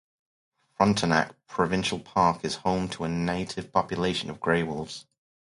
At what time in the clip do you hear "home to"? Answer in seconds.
2.65-3.03